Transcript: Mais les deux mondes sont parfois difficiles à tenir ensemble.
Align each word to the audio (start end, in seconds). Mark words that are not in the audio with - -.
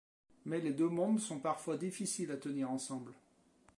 Mais 0.45 0.59
les 0.59 0.73
deux 0.73 0.89
mondes 0.89 1.19
sont 1.19 1.37
parfois 1.39 1.77
difficiles 1.77 2.31
à 2.31 2.37
tenir 2.37 2.71
ensemble. 2.71 3.13